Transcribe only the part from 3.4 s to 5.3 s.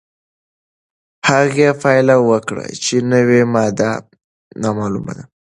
ماده نامعلومه ده.